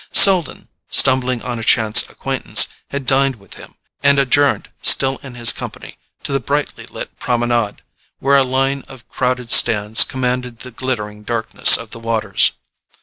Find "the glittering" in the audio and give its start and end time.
10.61-11.21